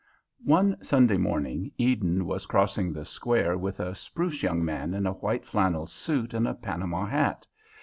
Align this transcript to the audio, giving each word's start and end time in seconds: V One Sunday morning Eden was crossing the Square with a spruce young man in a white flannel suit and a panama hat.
V 0.43 0.49
One 0.49 0.83
Sunday 0.83 1.17
morning 1.17 1.71
Eden 1.77 2.25
was 2.25 2.47
crossing 2.47 2.91
the 2.91 3.05
Square 3.05 3.59
with 3.59 3.79
a 3.79 3.93
spruce 3.93 4.41
young 4.41 4.65
man 4.65 4.95
in 4.95 5.05
a 5.05 5.13
white 5.13 5.45
flannel 5.45 5.85
suit 5.85 6.33
and 6.33 6.47
a 6.47 6.55
panama 6.55 7.05
hat. 7.05 7.45